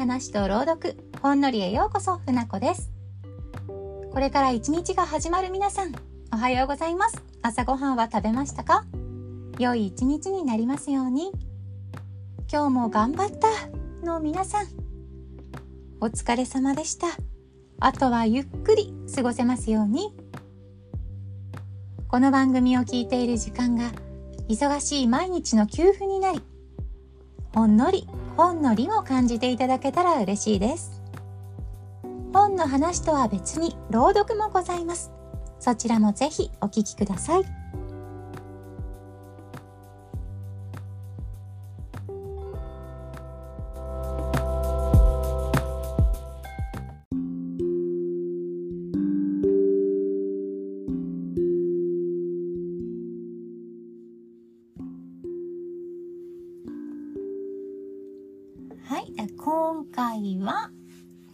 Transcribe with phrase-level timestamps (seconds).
[0.00, 2.90] 話と朗読、ほんのりへようこそ、ふなこです。
[3.68, 5.92] これから一日が始まる皆さん、
[6.32, 7.22] おはようございます。
[7.42, 8.86] 朝ごはんは食べましたか？
[9.58, 11.32] 良い一日になりますように。
[12.50, 13.48] 今日も頑張った
[14.02, 14.68] の皆さん、
[16.00, 17.08] お疲れ様でした。
[17.78, 20.16] あとはゆっくり過ごせますように。
[22.08, 23.90] この番組を聞いている時間が
[24.48, 26.40] 忙しい毎日の給付になり、
[27.54, 28.08] ほんのり、
[28.40, 31.02] ほんのりも感じていただけたら嬉しいです。
[32.32, 35.12] 本の話とは別に朗読もございます。
[35.58, 37.42] そちらもぜひお聞きください。
[37.42, 37.59] はい、
[60.20, 60.70] 今回は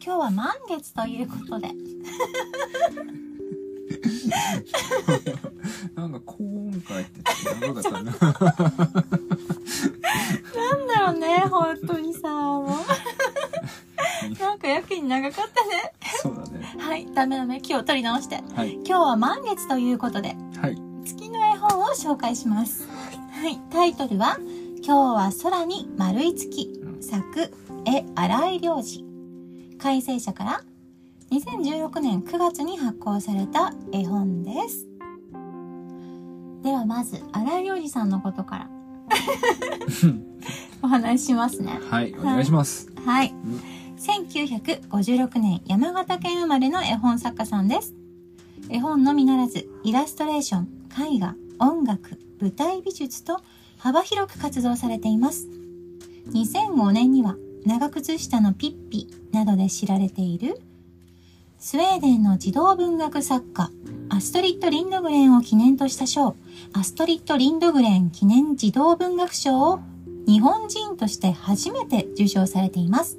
[0.01, 1.71] 今日は満月ということで、
[5.97, 7.21] なんか今回って
[7.61, 7.99] 長かったな。
[7.99, 8.13] なん
[10.87, 12.69] だろうね、本当にさ、もう。
[14.41, 15.93] なんかやけに長かったね。
[16.23, 16.77] そうだね。
[16.79, 18.37] はい、ダメダメ、気を取り直して。
[18.55, 18.75] はい。
[18.75, 20.79] 今日は満月ということで、はい。
[21.05, 22.87] 月の絵本を紹介します。
[22.87, 24.39] はい、タイトルは、
[24.81, 27.66] 今日は空に丸い月、作、絵、
[28.15, 29.05] 荒井良二。
[29.79, 30.61] 改正者から、
[31.31, 34.87] 2016年9月に発行された絵本です。
[36.63, 38.71] ではまず、荒井良二さんのことから、
[40.83, 41.79] お話ししますね。
[41.91, 42.15] はい。
[42.19, 42.91] お願いします。
[43.05, 43.35] はい。
[43.97, 47.95] 1956年山形県生まれの絵本作家さんです。
[48.69, 50.69] 絵本のみならず、イラストレーション、
[51.15, 53.41] 絵画、音楽、舞台美術と
[53.79, 55.49] 幅広く活動されています。
[56.33, 60.61] 2005年には長靴下のピッピなどで知られている
[61.59, 63.71] スウェーデンの児童文学作家
[64.09, 66.37] アストリッド・リンドグレンを記念とした賞
[66.73, 69.81] アストリッド・リンドグレン記念児童文学賞を
[70.27, 73.19] 日本人として初めて受賞されています。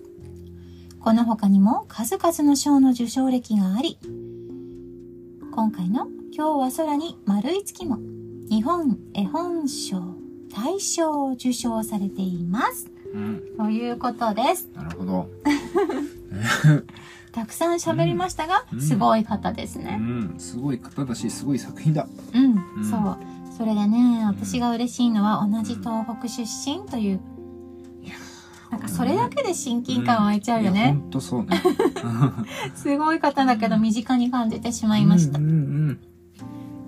[0.99, 3.97] この他にも数々の賞の受賞歴があり、
[5.51, 7.97] 今回の今日は空に丸い月も
[8.49, 10.15] 日本絵本賞
[10.53, 12.91] 大賞を受賞されています。
[13.17, 13.41] うん。
[13.57, 14.69] ということです。
[14.75, 15.29] なるほど。
[17.31, 19.95] たくさん喋りましたが、うんすごい方ですうね。
[19.97, 20.35] ん。
[20.37, 22.07] すごい方だし、すごい作品だ。
[22.33, 23.17] うん、うんそう。
[23.57, 27.19] それでね、私が嬉しいのは同じ東北出身という、
[28.69, 30.97] なんかそれだけで親近感湧いちゃうよね。
[31.01, 31.61] ほんとそうね。
[32.75, 35.41] すごい方だけど身近に感じてしまいましたう。
[35.41, 35.99] ん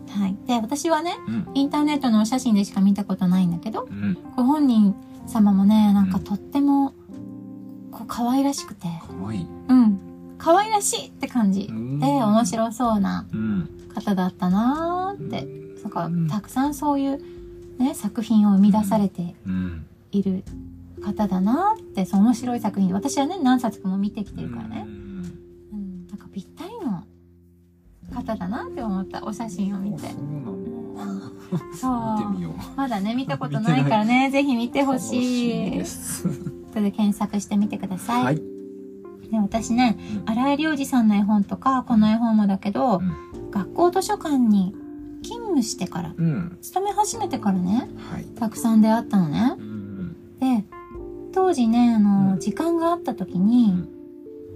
[0.09, 0.35] はい。
[0.45, 1.47] で、私はね、うんうん。
[1.53, 4.17] インターネットのお写真でしか見たことないんだけど、うん。
[4.35, 4.93] ご本人
[5.29, 6.93] 様もね、なんかとっても、
[7.91, 9.47] こう、可愛らしくて、かわいい。
[9.67, 9.99] うん。
[10.37, 11.67] 可愛らしいって感じ。
[11.69, 13.69] うんで、面白そうなうん。
[13.93, 15.47] 方だったなーって。
[15.83, 17.21] だからうん、たくさんそういう、
[17.77, 19.85] ね、作品を生み出されてうん。
[20.11, 20.43] いる
[21.03, 22.93] 方だなーって、そう、面白い作品。
[22.93, 24.85] 私はね、何冊かも見てきてるからね。
[24.87, 24.93] うん。
[25.73, 26.07] うん。
[26.07, 27.03] なんかぴったりの
[28.13, 30.07] 方だなって思った、お写真を見て。
[31.51, 32.77] 見てみよう。
[32.77, 35.71] まだね、見たことないからね、ぜひ見てほしい。
[35.71, 36.27] です。
[36.27, 38.23] 後で検索してみてください。
[38.23, 38.35] はい。
[39.31, 44.75] で私ね、うん荒井良二さんの絵本とか、この絵本もだけど、うん学校図書館に
[45.23, 46.57] 勤務してから、うん。
[46.61, 48.25] 勤め始めてからね、はい。
[48.25, 49.61] たくさん出会ったのねう。
[49.63, 50.15] ん。
[50.39, 50.65] で、
[51.33, 53.89] 当時ね、あの、うん時間があった時にうん、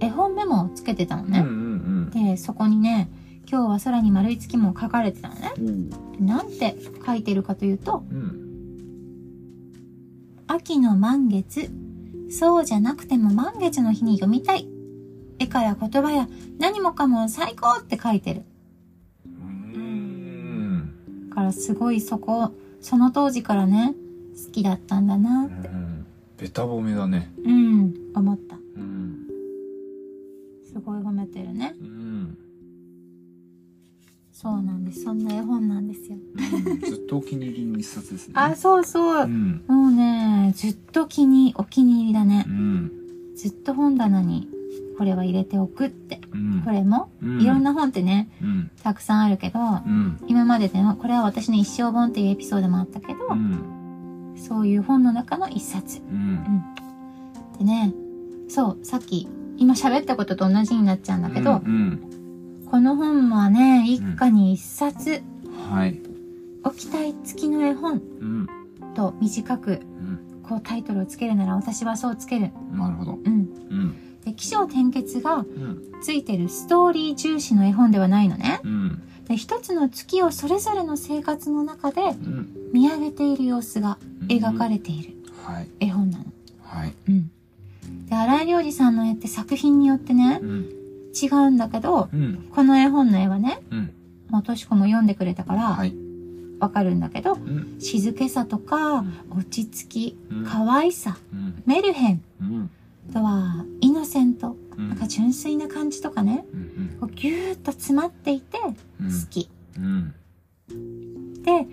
[0.00, 1.30] 絵本メモをつけてたのうん。
[1.30, 1.40] うね。
[1.40, 2.10] ん。
[2.10, 3.10] で、そこにね、
[3.50, 5.52] 今日は空に丸い月も書かれてたのね。
[5.58, 5.90] うん。
[5.90, 8.44] でなんて書いてるかというと、うん。
[10.46, 11.70] 秋の満月、
[12.30, 14.68] そうじゃなくても満月の日に読みたい。
[15.38, 16.28] 絵から言葉や
[16.58, 18.42] 何もかも最高って書いてる。
[19.26, 19.28] う
[19.78, 20.94] ん。
[21.30, 23.94] だからすごいそこ、その当時からね、
[24.46, 26.06] 好きだったんだなって、うん。
[26.38, 27.32] べた褒めだね。
[27.44, 28.56] うん、思った。
[28.76, 29.26] うん。
[30.72, 31.73] すごい褒めてるね。
[34.44, 34.52] うん。
[34.52, 35.02] そうなんです。
[35.04, 36.18] そんな絵本なんですよ。
[36.86, 38.34] ずっとお気に入りの一冊ですね。
[38.36, 39.26] あ、そうそうう。
[39.26, 39.62] ん。
[39.66, 42.50] もうね、ずっと気に、お気に入りだねう。
[42.50, 42.92] ん。
[43.36, 44.48] ずっと本棚に
[44.96, 46.20] これは入れておくって。
[46.32, 46.62] うん。
[46.64, 48.70] これも、うんいろんな本ってね、うん。
[48.82, 50.18] たくさんあるけど、うん。
[50.26, 54.34] 今まででの、これは私の一生本っていうエピソードもあったけど、うん。
[54.36, 56.00] そういう本の中の一冊。
[56.00, 56.62] うん。
[57.58, 57.92] でね、
[58.48, 62.13] そう、さっき、今喋ったことと同じになっちゃうんだけど、うん。
[62.70, 65.22] この本はね、一家に一冊、
[65.70, 66.00] はい。
[66.64, 68.48] 置きたい月の絵本うん。
[68.94, 70.42] と短くうん。
[70.42, 72.50] こうタイトルをつけるなら私はそうつける。
[72.72, 73.32] なるほどうん。
[73.32, 78.60] うんで、起承転結がうんついてるストーリー重視の絵本ではないのね。
[78.64, 85.14] うんで、一つの月をそれぞれの生活の中でうん見上げている様子が描かれている
[85.44, 86.24] はい絵本なの。
[86.62, 87.30] はいうん。
[88.06, 90.83] で、荒井良二さんの絵って作品によってね、うん
[91.14, 92.48] 違うんだけど、うん。
[92.54, 93.94] この絵本の絵はね、うん。
[94.28, 95.94] もうとしこも読んでくれたから、はい。
[96.58, 97.76] わかるんだけど、うん。
[97.78, 99.12] 静けさとか、ん。
[99.30, 100.44] 落ち着き、うん。
[100.44, 101.62] 可愛さ、うん。
[101.66, 102.70] メルヘン、うん。
[103.10, 104.88] あとは、イノセント、うん。
[104.88, 106.96] なんか純粋な感じとかね、うん。
[107.00, 108.58] こうギューッと詰まっていて、
[109.00, 109.06] うん。
[109.06, 109.48] 好き。
[109.76, 110.14] うん。
[111.42, 111.66] で、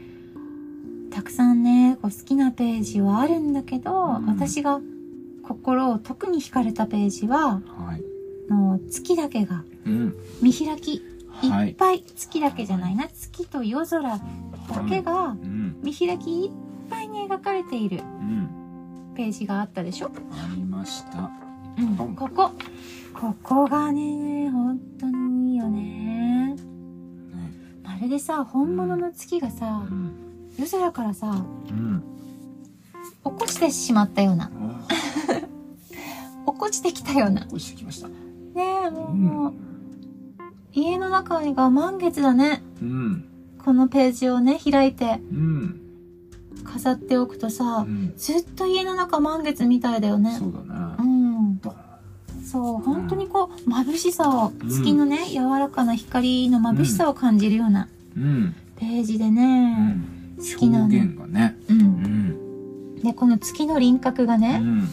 [1.09, 4.25] たくさんね、こう好きなページはあるんだけど、うん。
[4.27, 4.79] 私が
[5.43, 8.11] 心を特に惹かれたページは、はい
[8.49, 10.15] の月だけがうん。
[10.41, 10.95] 見開き、
[11.43, 11.71] いはい。
[11.71, 14.01] っぱい、月だけじゃないな、月と夜空。
[14.09, 14.19] だ
[14.89, 15.79] けがうん。
[15.83, 16.51] 見開きいっ
[16.89, 17.99] ぱいに描かれている。
[17.99, 18.49] うん。
[19.15, 20.11] ページがあったでしょ。
[20.31, 21.31] ありました。
[21.77, 22.51] うん、うんここ。
[23.13, 26.55] ここがね、本当にいいよね。
[26.55, 26.55] ね
[27.83, 30.11] まるでさ、本物の月がさう、ん
[30.57, 32.03] 夜空からさ、うん。
[33.23, 34.49] 落っこちてしまったような、あ
[36.45, 37.41] 落っ こちてきたような。
[37.41, 38.09] ね落ちてきました
[38.56, 39.53] え、もう、
[40.74, 42.62] 家の中が満月だね。
[42.81, 43.25] うん。
[43.63, 45.81] このページをね、開いてうん。
[46.63, 48.13] 飾っておくとさう、ん。
[48.18, 50.36] ずっと家の中満月みたいだよね。
[50.38, 50.59] そうだ
[51.00, 51.59] うねん。
[51.59, 51.75] ドン
[52.44, 54.69] そう、本当にこう、眩しさを、うん。
[54.69, 57.88] 月のね、柔らかな光の眩しさを感じるような
[58.18, 58.56] うん。
[58.77, 60.36] ページでうね、ん。
[60.38, 61.57] 好きなの表現がね。
[61.69, 61.74] う。
[61.74, 61.81] うん。
[61.81, 64.88] んで、この月の輪郭がうね、ん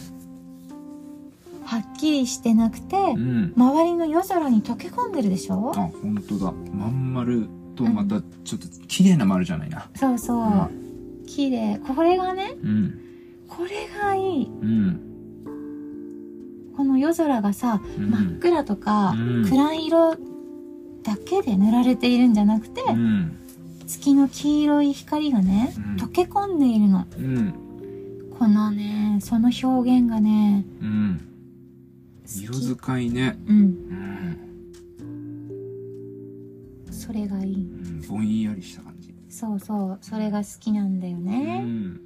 [1.69, 3.53] はっきりしてなくて、うん。
[3.55, 5.71] 周りの夜空に溶け込んでるでしょ？
[5.75, 6.51] あ本当だ。
[6.73, 9.87] まん丸とまたちょっと綺麗な丸じゃないな。
[9.93, 10.47] そうそう。
[10.47, 11.77] う綺麗。
[11.77, 12.99] これがね、うん。
[13.47, 14.45] これがいい。
[14.45, 14.99] うん。
[16.75, 18.09] この夜空がさ、うん。
[18.09, 19.45] 真っ暗とか、うん。
[19.47, 20.15] 暗い色
[21.03, 23.37] だけで塗られているんじゃなくて、うん。
[23.85, 25.95] 月の黄色い光がね、うん。
[25.97, 27.05] 溶け込んでいるの。
[27.15, 27.53] うん。
[28.39, 31.21] このね、その表現がね、うん。
[31.21, 31.28] 好
[32.29, 32.75] 色き。
[32.75, 33.55] 使いねうん。
[33.57, 34.37] うん
[36.91, 37.55] それがいい。
[37.55, 39.97] うんぼんやりした感じそうそう。
[40.01, 41.59] それが好きなんだようね。
[41.61, 41.99] ん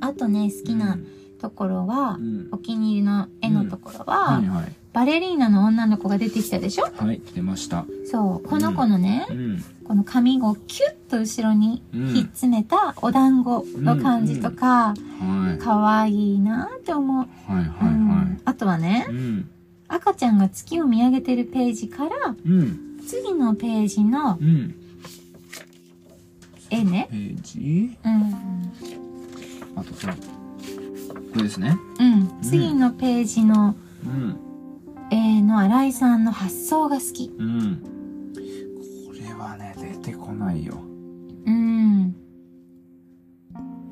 [0.00, 0.98] あとね、好きな
[1.44, 2.48] ところは、うん。
[2.52, 4.72] お気に入りの絵のところは、はいはい。
[4.94, 6.84] バレリーナの女の子が出てきたでしょ？
[6.96, 7.84] はい出ました。
[8.10, 8.48] そう。
[8.48, 9.64] この子のね、うん。
[9.86, 12.06] この髪をキュッと後ろにうん。
[12.14, 15.62] ひっつめたお団子の感じとか、はい。
[15.62, 17.16] 可愛いなって思う。
[17.18, 18.08] はいはいうん。
[18.08, 19.50] はあとはねい、うん。
[19.88, 23.00] 赤ちゃんが月を見上げてるページから、うん。
[23.06, 24.74] 次のページのうん。
[26.70, 27.08] 絵ね。
[27.10, 27.98] ページ？
[28.02, 28.72] うん。
[29.76, 30.14] あとこれ
[31.34, 32.42] これですねうん。
[32.42, 34.36] 次のページのうん
[35.10, 37.30] 絵の新井さんの発想が好き。
[37.36, 37.82] うん
[39.06, 40.74] これはね出てこないよ
[41.46, 42.14] うん。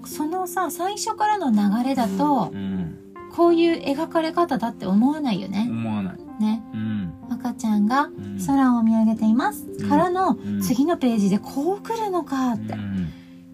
[0.05, 2.99] そのさ、最初からの流れだとう、ん
[3.35, 5.67] こういう描かれ方だって思わないよね。
[5.71, 6.63] 思わないね。
[6.73, 9.67] うん赤ちゃんがうん空を見上げています。
[9.67, 12.75] うんからのうん次のページでこう来るのかって。
[12.75, 13.09] うん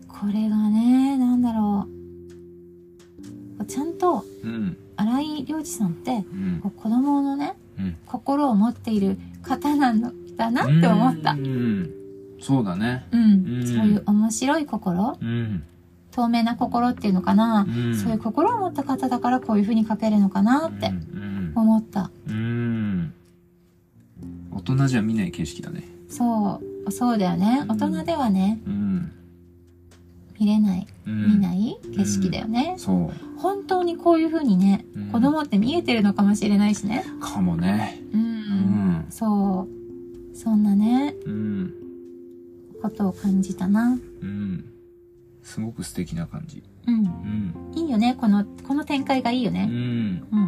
[0.09, 1.98] これがね、なんだろう。
[3.68, 4.76] ちゃんとうん。
[4.96, 6.60] 荒井良二さんってうん。
[6.60, 7.96] こう子供のね、うん。
[8.06, 10.00] 心を持っている方なん
[10.37, 11.32] だなって思った。
[11.32, 11.90] うんうん
[12.40, 13.04] そうだね。
[13.10, 13.58] うん。
[13.58, 13.66] うん。
[13.66, 15.18] そういう面白い心？
[15.20, 15.64] うん。
[16.12, 17.96] 透明な心っていうのかな、うん。
[17.96, 22.10] そういう心を持った方だからこういう風に書けるのかなってうん思った。
[22.28, 23.12] うん。
[24.52, 25.82] 大人じゃ見ない景色だね。
[26.08, 27.60] そう、そうだよね。
[27.62, 27.68] うん。
[27.68, 29.12] 大人ではね、うん。
[30.38, 31.26] 見れない、うん。
[31.32, 32.75] 見ない景色だよね。
[32.78, 37.04] そう本当にこういう風にね、うん子供って見えてるのかもしれないしね。
[37.21, 38.21] かもねうん。
[38.21, 39.66] うんそ
[40.33, 40.37] う。
[40.37, 41.75] そんなね、うん
[42.83, 43.99] ことを感じたな。
[44.21, 44.64] うん
[45.42, 46.95] すごく素敵な感じうん。
[46.95, 48.16] うんいいよね。
[48.21, 49.64] この、この展開がいいようね。
[49.66, 50.47] んうん。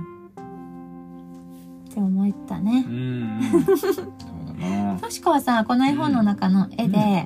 [1.89, 2.81] って思ったうね。
[2.83, 3.41] ん
[3.77, 4.13] そう
[4.61, 7.25] だな としこはさ、この絵本の中の絵で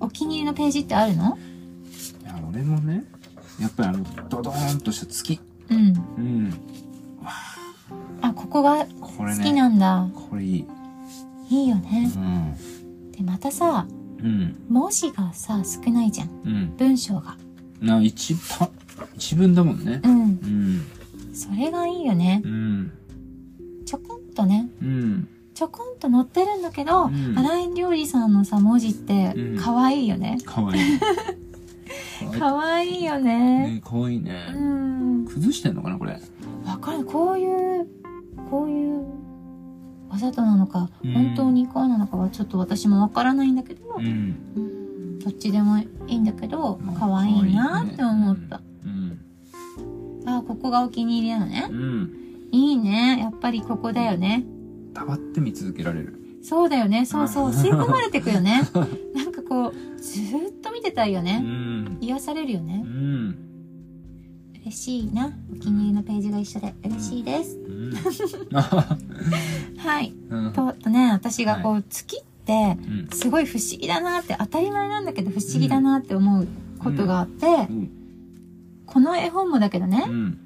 [0.00, 1.36] お気に入りのページってあるの？
[2.22, 3.04] いや俺もね
[3.60, 5.78] やっぱりあのドドーンとした月うん。
[6.18, 6.54] うん
[8.20, 10.08] あ、ここがこれね好きなんだ。
[10.14, 10.66] これいい
[11.50, 12.10] いいよね。
[12.14, 13.86] うんで、またさ、
[14.18, 16.28] うん文字がさ、少ないじゃん。
[16.44, 17.36] うん文章が。
[17.80, 18.70] な一た
[19.16, 20.20] 一文だもんねうん。
[20.22, 20.86] うん
[21.34, 22.40] それがいいよね。
[22.44, 22.92] うん
[23.84, 30.38] ちょこんとね、うんちょこんと載ってるんだけど、うん荒井料理さんのさ、文字ってうん、可愛いよね。
[30.44, 30.82] かわいい
[32.38, 33.74] 可愛いよね。
[33.74, 34.46] ねかわいいね。
[34.54, 35.22] うん。
[35.22, 36.20] ん崩してんのかなこれ？
[36.66, 37.86] わかるこういう
[38.50, 39.04] こういう
[40.08, 41.12] わざとなのかうん。
[41.12, 44.04] 本当にこうなのかはちょっと私もわからないんだけど、うん。
[44.56, 45.18] うん。
[45.18, 49.18] どっちでもいいんだけどまあ可愛いなって思った、うん。
[50.26, 51.66] あここがお気に入りなのね。
[51.70, 52.10] うん。
[52.52, 53.18] いいね。
[53.20, 54.44] やっぱりここだよね。
[54.94, 56.20] たまって見続けられる。
[56.42, 57.04] そうだよね。
[57.06, 57.50] そうそう。
[57.50, 58.62] 吸い込まれてくよね。
[59.14, 61.98] なんかこうずーっと見てたいようねん。
[62.00, 63.36] 癒されるようねん。
[64.66, 65.30] 嬉しいな。
[65.52, 66.74] お気に入りのページが一緒で。
[66.84, 67.58] 嬉しいです。
[67.58, 67.92] うん。
[68.56, 68.62] あ
[69.78, 70.14] はい。
[70.30, 70.52] うん。
[70.52, 72.78] ととね私がこう月って
[73.12, 73.16] うん。
[73.16, 76.46] すごい不思議だなって当たり前なんだけど不思議だなって思う
[76.78, 77.90] ことがあって、うん。
[78.86, 80.38] この絵本もだけどね、うん。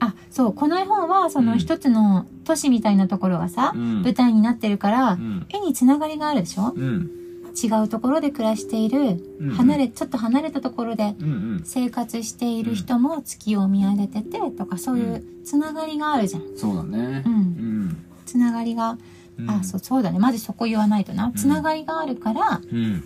[0.00, 1.58] あそうこの絵本はそのうん。
[1.58, 4.02] 一つの都市みたいなところがさ、うん。
[4.02, 5.46] 舞台になってるから、うん。
[5.48, 6.72] 絵につながりがあるでしょ？
[6.76, 7.10] うん
[7.54, 11.62] 違うところで暮らしている、うん離れちょっと離れたところでうんうん。
[11.64, 16.42] 生活している人も月を見上げててとかそういうつながりがあるじゃん。
[16.56, 17.22] そうだね。
[17.24, 17.32] うん。
[17.34, 18.04] うん。
[18.26, 18.98] つながりが、
[19.38, 19.50] うん。
[19.50, 20.18] あそうそうだね。
[20.18, 21.32] まずそこ言わないとな。
[21.36, 23.04] つながりがあるから、うん。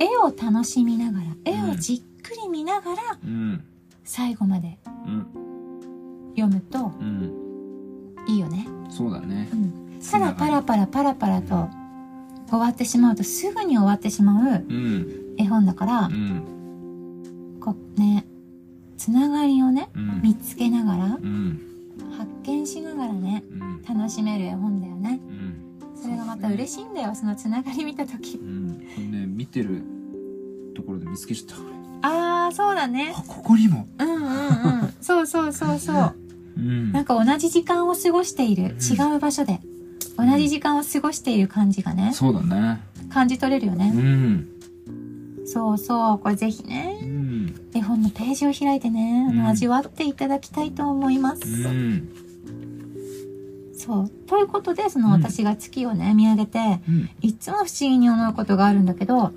[0.00, 3.64] 絵を楽しみながら絵をじっくり見ながらうん。
[4.04, 5.26] 最後までうん。
[6.36, 7.48] 読むとうん。
[8.28, 9.48] いいよね、そうだね。
[9.52, 11.68] うん、ただパラパラパラパラと
[12.50, 15.34] 終わってしまうとすぐに終わってしまううん。
[15.36, 17.58] 絵本だからう、ん。
[17.60, 18.26] こうね
[18.96, 20.20] つながりをねうん。
[20.22, 21.60] 見つけながらうん。
[22.16, 23.82] 発見しながらねうん。
[23.96, 25.20] 楽しめる絵本だよね。
[25.28, 26.00] うん。
[26.00, 28.38] それがまた嬉しいんだよそのつながり見た時。
[28.38, 29.82] ね見てる
[30.74, 31.74] ところで見つけちゃった俺。
[32.02, 33.12] あーそうだね。
[33.16, 33.86] あここにも。
[33.98, 34.26] うんうんう
[34.86, 34.94] ん。
[35.00, 36.14] そうそうそうそう。
[36.56, 36.92] うん。
[36.92, 39.60] なんか同じ時間を過ごしている違う場所で
[40.18, 42.80] 同じ時間を過ごしている感じがねそうだね。
[43.08, 44.48] 感じ取れるようねん。
[45.46, 46.18] そうそう。
[46.18, 47.54] これぜひねうん。
[47.72, 49.36] 絵本のページを開いてねあうん。
[49.36, 52.08] の味わっていただきたいと思います、うん。
[53.76, 54.10] そう。
[54.26, 55.12] ということでそのうん。
[55.22, 57.10] 私が月をね見上げてうん。
[57.22, 59.32] いつも不思議に思うことがあるんだけどは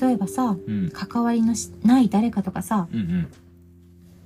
[0.00, 0.56] 例えばさ
[0.94, 3.28] 関わりのしない誰かとかさうん。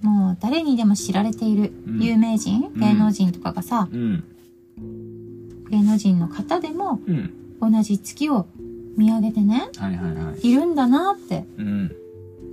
[0.01, 2.01] もう誰にでも知られているうん。
[2.01, 2.81] 有名人、うん。
[2.81, 4.25] 芸能人とかがさうん
[5.75, 8.47] 芸能人の方でもうん同じ月を
[8.97, 10.49] 見上げてねはいはいはい。
[10.49, 11.93] いるんだなってうん。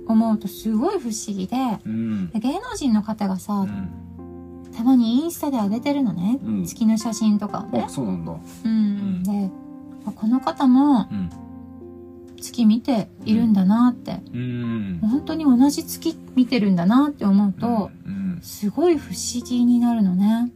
[0.08, 2.30] 思うとすごい不思議でうん。
[2.30, 4.72] で芸能人の方がさうん。
[4.74, 6.64] たまにインスタで上げてるのね、うん。
[6.64, 7.84] 月の写真とかをね。
[7.86, 8.32] あそうなんだ。
[8.64, 9.50] うん、で
[10.06, 11.30] あこの方もうん。
[12.40, 14.98] 月見ているんだなって、うん。
[15.00, 18.40] 本当に同じ月見てるんだなって思うと、うん。
[18.42, 20.50] すごい不思議になるのね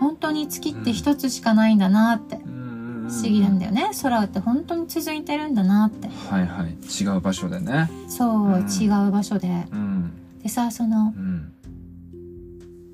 [0.00, 2.38] 本当に月って一つしかないんだなって。
[2.38, 3.90] 不不思議なんだよね。
[4.02, 6.08] 空って本当に続いてるんだなって。
[6.08, 6.76] はいはい。
[7.02, 7.90] 違う場所でね。
[8.08, 8.68] そう、うん。
[8.68, 9.48] 違う場所で。
[9.72, 10.12] うん。
[10.42, 11.52] でさそのうん。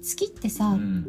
[0.03, 1.07] 月ってさ、うん。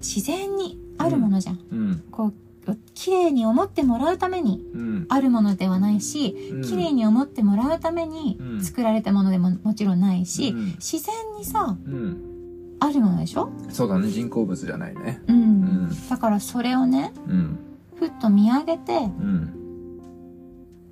[0.00, 2.02] 自然にあるものじゃん、うん。
[2.10, 2.26] こ
[2.68, 5.06] う綺麗に思ってもらうためにうん。
[5.08, 6.62] あるものではないしうん。
[6.62, 8.64] 綺麗に思ってもらうためにうん。
[8.64, 10.66] 作られたものでももちろんないし、うん。
[10.76, 12.35] 自然にさうん
[12.78, 13.50] あるものでしょ？
[13.70, 14.08] そうだね。
[14.08, 15.22] 人工物じゃないね。
[15.28, 15.42] うん、う
[15.86, 16.08] ん。
[16.08, 17.58] だからそれをねうん。
[17.96, 19.52] ふっと見上げてうん。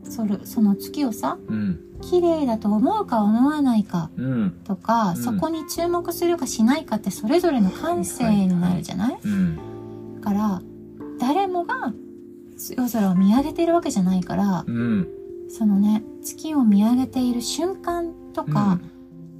[0.04, 1.80] それその月をさうん。
[2.00, 4.60] 綺麗だと思うか思わないかうん。
[4.64, 5.16] とか、うん。
[5.16, 10.20] そこに注目するかしないかってそれぞれの感性になるじゃない、うん。
[10.20, 10.62] だから
[11.18, 11.92] 誰もが
[12.76, 15.08] 夜空を見上げてるわけじゃないからうん。
[15.48, 18.80] そのね月を見上げている瞬間とか、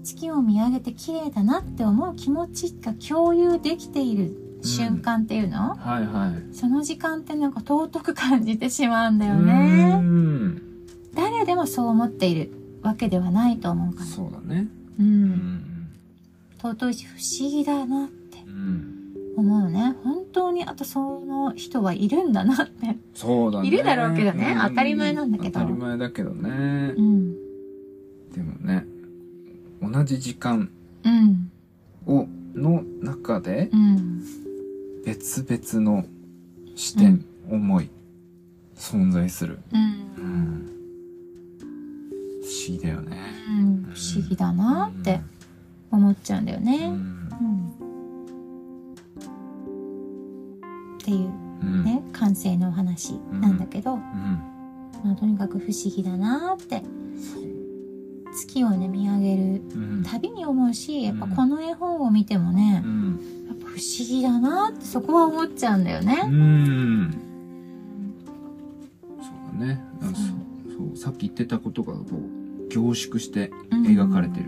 [0.04, 9.94] 月を見上げて綺麗だなって思う気持ちが共有できている瞬間っていうの、はいはいその時間ってなんか尊く感じてしまうんだようね。
[9.96, 10.62] ん
[11.14, 12.50] 誰でもそう思っている
[12.82, 14.06] わけではないと思うから。
[14.06, 14.68] そうだね
[14.99, 15.02] う。
[15.02, 15.62] うんん
[16.62, 18.90] 尊いし不思議だなってうん
[19.37, 19.94] 思うね。
[20.04, 22.96] 本当にあとその人はいるんだなって。
[23.14, 27.34] そうだねいるだろうけどねうん当たり前なんだけど当たり前だけどねうん。
[28.32, 28.87] でもね
[29.90, 30.70] 同じ時間
[31.04, 31.50] うん。
[32.06, 34.22] をの中でうん。
[35.04, 36.04] 別々の
[36.74, 37.90] 視点、思い
[38.74, 39.80] 存在する、うん。
[39.80, 40.66] うん、
[42.42, 45.20] 不思議だよねうん、不思議だなって
[45.90, 46.88] 思っちゃうんだようね。
[46.88, 47.68] んうん。
[50.96, 51.30] っていう
[51.62, 56.82] うんね、感性のお話なんだけど、うんまあ、とにかく不思議だなって
[58.34, 66.14] 月をね見上げるうんたびに思うしやっぱうんこの絵本を見てもねう、んやっぱ不思議だなってそこは思っちゃうんだようね。
[66.22, 67.10] ん
[69.20, 74.46] そうだねあそうさっき言ってたことがこう凝縮してうん描かれてる。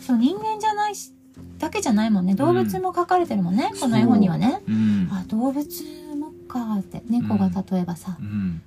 [0.00, 1.12] そう、人間じゃないし、
[1.58, 2.34] だけじゃないもんね。
[2.34, 3.70] 動物も描かれてるもんね。
[3.80, 4.60] この絵本にはね。
[4.66, 5.08] うん。
[5.12, 5.66] あ、動物
[6.16, 7.02] もかって。
[7.08, 8.62] 猫が例えばさ、うん。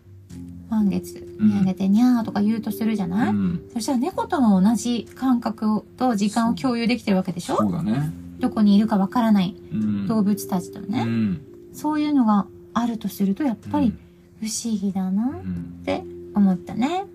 [0.73, 3.69] 満月見上げてにゃーとか言うとするじゃない、うん。
[3.73, 7.57] そしたら猫とも同じ感覚をと時間を共有できてるわけでしょ？
[7.57, 8.11] そうだね。
[8.39, 10.07] どこにいるかわからないうん。
[10.07, 11.41] 動物たちとね、うん。
[11.73, 13.93] そういうのがあるとするとやっぱり
[14.41, 15.83] 不思議だなっうん。
[15.85, 16.03] て
[16.35, 17.05] 思ったね。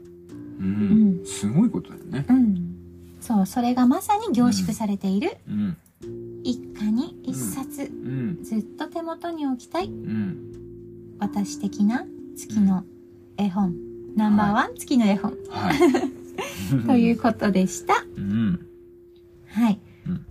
[0.61, 0.63] う。
[0.63, 2.27] うんすごいことだよね。
[2.29, 2.75] うん。
[3.21, 5.77] そう、それがまさに凝縮されているうん。
[6.45, 8.45] 一家に一冊、うん。
[8.45, 11.17] ずっと手元に置きたいうん。
[11.19, 12.85] 私的な月の
[13.39, 13.73] 絵本、
[14.17, 15.79] ナンバーワン月の絵本、はい。
[16.87, 17.95] ということでした。
[18.17, 18.61] うん。
[19.47, 19.81] はい。
[20.07, 20.27] うん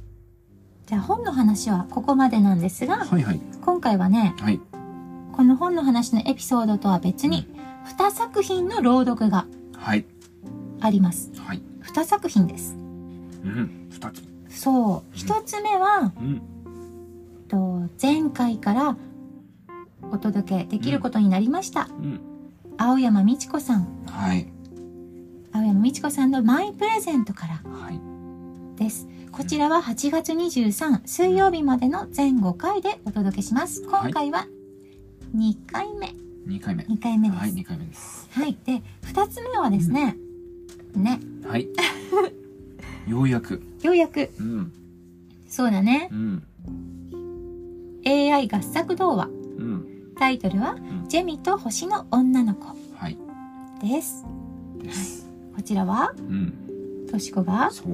[0.86, 3.42] じゃあ本の話はここまでなんですが、はいはい。
[3.62, 4.62] 今回はね、はい。
[5.34, 7.46] この本の話のエピソードとは別に、
[7.98, 10.06] 2作品の朗読がはい。
[10.80, 11.32] あります。
[11.38, 11.62] はい。
[11.82, 12.78] 2作品です。
[13.44, 13.88] うん。
[13.90, 14.24] 二つ。
[14.50, 15.16] そう。
[15.16, 16.42] 1つ目は、うん。
[17.50, 18.98] と前回から
[20.12, 21.90] お届けできることになりました。
[22.00, 22.22] うん。
[22.77, 24.05] 青山美智子さん。
[24.05, 24.48] はい。
[25.51, 28.00] 青山美智子さんのマイプレゼントからはい。
[28.77, 29.07] です。
[29.31, 33.81] こちらは8月23水曜日までの全5回でお届けします。
[33.84, 34.48] 今回は
[35.36, 36.13] 2回目。
[36.46, 36.84] 二回目。
[36.84, 37.39] 2回目です。
[37.41, 38.29] はい、二回目です。
[38.31, 38.57] はい。
[38.65, 40.15] で、2つ目はですね、
[40.96, 41.67] ね、はい。
[43.10, 43.62] ようやく。
[43.81, 44.72] ようやく、うん。
[45.48, 46.43] そうだねう、ん。
[48.05, 49.25] AI 合作童話。
[49.25, 49.29] う
[49.63, 49.97] ん。
[50.18, 53.18] タイトルは、んジェミと星の女の子はい。
[53.82, 54.26] です。
[54.82, 55.28] です。
[55.56, 56.54] こちらは、うん。
[57.10, 57.88] としこが、そう。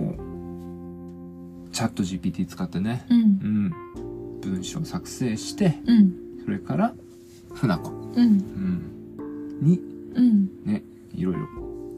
[1.71, 3.05] チャット GPT 使ってね。
[3.09, 3.73] うんう、ん。
[4.41, 6.13] 文章作成して、うん、
[6.43, 6.93] それから、
[7.53, 7.89] 船子。
[7.89, 9.59] うん、うん。
[9.61, 9.79] に、
[10.15, 10.83] うん、ね、
[11.13, 11.47] いろいろ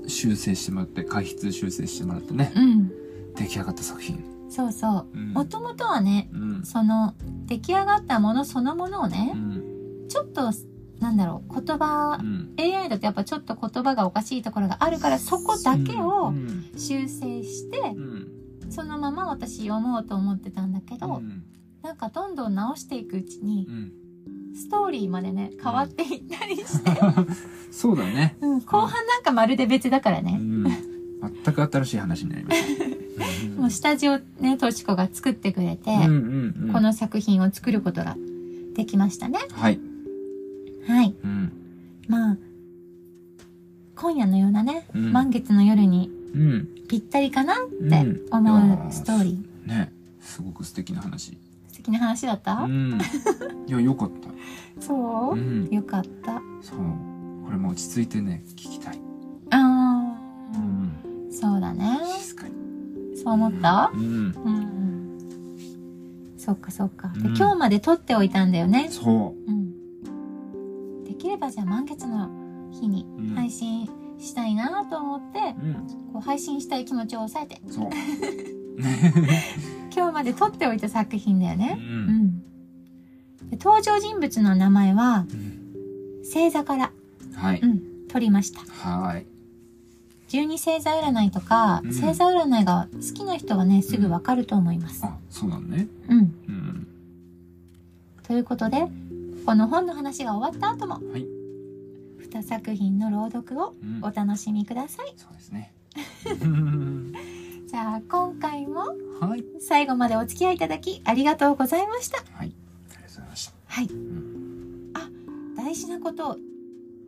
[0.08, 2.90] 修正してもらって、開筆修正してもらってね、うん。
[3.36, 4.24] 出来上がった作品。
[4.50, 5.08] そうそう。
[5.14, 5.34] うん。
[5.34, 6.64] もともとはね、うん。
[6.64, 7.14] その、
[7.48, 9.55] 出来上がったものそのものをうね、ん。
[10.08, 10.52] ちょっと、
[11.00, 12.56] なんだろう、言葉う、ん。
[12.60, 16.72] AI だとやっぱちょっと言葉がおかしいところがあるから、そこだけをうん。
[16.78, 18.28] 修正して、うん。
[18.70, 21.44] そのまま私読もうと思ってたんだけど、うん。
[21.84, 23.92] なんかどんどん直していくうちにう、ん。
[24.56, 26.92] ストーリーまでね、変わっていったりして、
[27.72, 28.38] そうだね。
[28.42, 30.38] うん、後半なんかまるで別だからね。
[30.40, 30.64] うん。
[31.44, 32.86] 全く新しい話になりました。
[33.60, 36.74] もう下地をね、としこが作ってくれて、うんうんうん。
[36.74, 38.16] この作品を作ることが
[38.76, 39.40] できましたね。
[39.52, 39.80] はい。
[40.88, 41.16] はい。
[41.24, 41.52] うん。
[42.08, 42.38] まあ、
[43.96, 46.68] 今夜のようなね、うん満月の夜にうん。
[46.88, 49.68] ぴったりかなってうん思うストーリー。
[49.68, 49.92] ね。
[50.20, 51.38] すごく素敵な話。
[51.68, 53.00] 素敵な話だった、うん。
[53.68, 54.30] いや、よかった。
[54.82, 55.36] そう？
[55.36, 55.68] う、ん。
[55.72, 56.42] よかった。
[56.62, 56.80] そう。
[57.46, 59.00] これも落ち着いてね、聞きたい。
[59.52, 61.32] あー、うん。
[61.32, 62.00] そうだね。
[62.20, 62.54] 静かに。
[63.18, 63.92] そう思った？
[63.94, 64.02] うん。
[64.02, 66.36] うん。
[66.38, 67.12] そっかそっか。
[67.38, 68.88] 今日まで撮っておいたんだよね。
[68.92, 69.65] そうん。
[71.26, 72.30] できればじゃあ満月の
[72.72, 75.66] 日にうん配信したいなと思って、う。
[75.66, 75.74] うん。
[76.14, 77.60] こう配信したい気持ちを抑えて。
[79.96, 81.58] 今日まで撮っておいた作品だよう。
[81.58, 81.80] ね。
[81.80, 81.88] うん
[82.28, 82.40] ん。
[83.50, 85.62] で登場人物の名前は、うん
[86.24, 86.92] 星座から、
[87.36, 87.60] はい。
[87.60, 88.62] うん、取りました。
[88.62, 89.26] はい。
[90.28, 95.04] 十二星座占いとか、うん星座占いが好きな人はね、すぐわかると思います。
[95.04, 95.88] あ、そうなのね。
[96.08, 96.18] うん。
[96.20, 96.88] うん。
[98.22, 98.88] ということで、
[99.46, 101.28] この本の話が終わった後も、はい。
[102.30, 105.14] 2作品の朗読をうんお楽しみください。
[105.16, 105.74] そうですね。
[106.42, 107.14] う ん
[107.68, 108.88] じゃあ、今回も
[109.20, 109.46] はい。
[109.60, 112.18] 最後までお付き合いいただきありがとうございました。
[112.34, 112.48] はい。
[112.90, 113.54] ありがとうございました。
[113.68, 113.86] はい。
[113.86, 114.92] ん
[115.56, 116.38] 大事なことを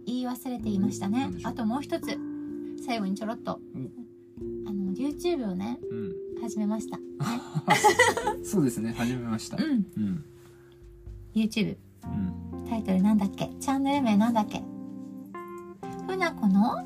[0.05, 2.17] 言い忘れていましたねあともう一つ、
[2.85, 3.59] 最後にちょろっと、
[4.65, 6.41] あの、YouTube をね、うん。
[6.41, 6.97] 始めました。
[6.97, 7.03] ね。
[8.45, 8.93] そうですね。
[8.93, 9.57] 始めました。
[9.57, 9.85] うん。
[9.97, 10.23] うん。
[11.35, 11.77] YouTube。
[12.13, 12.69] うん。
[12.69, 13.49] タイトルなんだっけ？
[13.59, 14.63] チャンネル名なんだっけ？
[16.07, 16.85] ふなこの？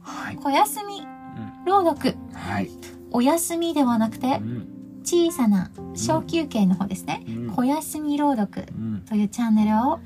[0.00, 0.36] はい。
[0.36, 1.64] 小休みうん。
[1.64, 2.16] 朗読。
[2.32, 2.70] はい。
[3.10, 4.68] お休みではなくてう、ん。
[5.02, 7.24] 小さな小休憩の方ですね。
[7.26, 9.02] うん小休み朗読うん。
[9.08, 10.00] というチャンネルを、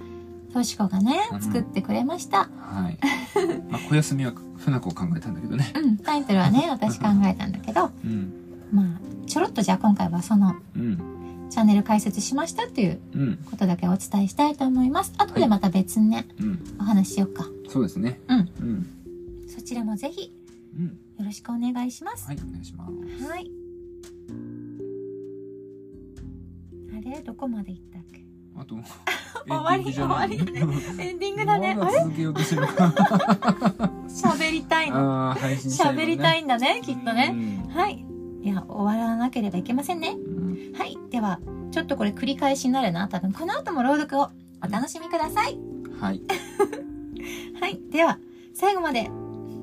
[0.53, 2.49] としこがねう、ん作ってくれました。
[2.59, 2.99] はい。
[3.69, 5.73] まあ、小休みは船子を考えたんだけどね。
[5.75, 8.33] うん、タイトルはね、私考えたんだけど、うん。
[8.73, 8.87] まあ、
[9.27, 10.99] ちょろっとじゃあ今回はそのうん。
[11.53, 13.39] チャンネル解説しましたっていううん。
[13.51, 15.13] ことだけお伝えしたいと思います。
[15.19, 16.77] 後でまた別にね、うん。
[16.81, 17.47] お話ししようか。
[17.69, 18.21] そうですね。
[18.29, 18.39] うん。
[18.39, 18.87] うん。
[19.49, 20.33] そちらもぜひ
[20.77, 20.87] うん。
[20.87, 20.93] よ
[21.27, 22.27] ろしくお願いします。
[22.27, 23.25] はい、お願いします。
[23.29, 23.51] はい。
[26.97, 27.21] あれ？
[27.21, 28.25] どこまで行ったっけ？
[28.57, 28.77] あと、
[29.47, 29.93] 終わり？
[29.93, 30.39] 終わり？
[30.39, 30.61] だね。
[31.01, 31.69] エンディングだね。
[31.73, 31.77] あれ？
[31.77, 32.63] まだ続けようとしてる
[34.09, 35.31] 喋りたいの。
[35.31, 37.33] あー配信したいのね喋りたいんだね、きっとね。
[37.69, 38.05] うんはい。
[38.43, 39.02] いや、終わらな
[39.33, 40.11] ければいけませんね。
[40.11, 40.97] うんはい。
[41.11, 41.41] では、
[41.73, 43.09] ちょっとこれ繰り返しになるな。
[43.09, 44.31] 多分、この後も朗読を
[44.65, 45.59] お楽しみください。
[46.01, 46.23] はい
[47.61, 47.81] はい。
[47.91, 48.19] では、
[48.55, 49.11] 最後まで、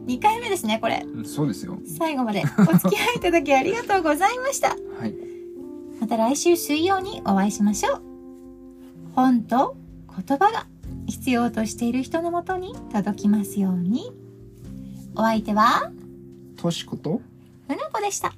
[0.08, 1.06] 2回目ですね、これ。
[1.06, 4.70] うんそうですよ最後までお付き合いいただきありがとうございました。
[5.00, 5.14] はい
[6.02, 8.02] また来週水曜にお会いしましょう。
[9.16, 9.76] 本と
[10.28, 10.66] 言葉が
[11.08, 14.12] 必要としている人のもとに届きますように。
[15.16, 15.92] お相手は、
[16.56, 17.22] としこと？
[17.68, 18.30] ふなこでした。
[18.30, 18.36] バ